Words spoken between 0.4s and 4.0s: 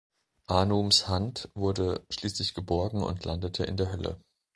Anums Hand wurde schließlich geborgen und landete in der